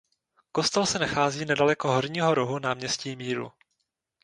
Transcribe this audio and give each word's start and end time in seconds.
Kostel 0.51 0.85
se 0.85 0.99
nachází 0.99 1.45
nedaleko 1.45 1.87
horního 1.91 2.33
rohu 2.33 2.59
Náměstí 2.59 3.15
Míru. 3.15 3.51